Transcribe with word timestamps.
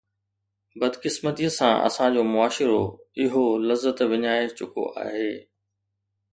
بدقسمتيءَ 0.79 1.47
سان 1.57 1.73
اسان 1.87 2.09
جو 2.15 2.23
معاشرو 2.33 2.81
اهو 3.23 3.43
لذت 3.69 3.99
وڃائي 4.11 4.45
چڪو 4.57 4.83
آهي. 5.07 5.31